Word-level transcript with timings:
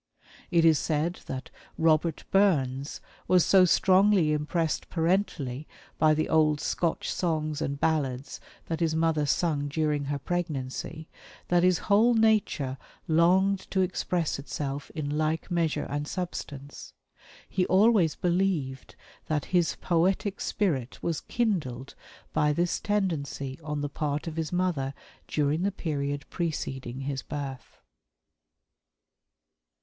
It 0.49 0.65
is 0.65 0.79
said 0.79 1.19
that 1.27 1.51
Robert 1.77 2.23
Burns 2.31 3.01
was 3.27 3.45
so 3.45 3.65
strongly 3.65 4.31
impressed 4.33 4.89
parentally 4.89 5.67
by 5.99 6.15
the 6.15 6.27
old 6.27 6.59
Scotch 6.59 7.11
songs 7.13 7.61
and 7.61 7.79
ballads 7.79 8.39
that 8.65 8.79
his 8.79 8.95
mother 8.95 9.27
sung 9.27 9.67
during 9.67 10.05
her 10.05 10.17
pregnancy, 10.17 11.07
that 11.49 11.61
his 11.61 11.77
whole 11.85 12.15
nature 12.15 12.79
longed 13.07 13.69
to 13.69 13.81
express 13.81 14.39
itself 14.39 14.89
in 14.95 15.19
like 15.19 15.51
measure 15.51 15.83
and 15.87 16.07
substance. 16.07 16.93
He 17.47 17.67
always 17.67 18.15
believed 18.15 18.95
that 19.27 19.45
his 19.53 19.75
poetic 19.81 20.41
spirit 20.41 21.03
was 21.03 21.21
kindled 21.21 21.93
by 22.33 22.53
this 22.53 22.79
tendency 22.79 23.59
on 23.63 23.81
the 23.81 23.87
part 23.87 24.25
of 24.25 24.35
his 24.35 24.51
mother 24.51 24.95
during 25.27 25.61
the 25.61 25.71
period 25.71 26.25
preceding 26.31 27.01
his 27.01 27.21
birth. 27.21 27.77